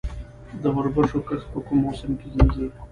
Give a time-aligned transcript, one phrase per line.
[0.61, 2.67] د وربشو کښت په کوم موسم کې کیږي؟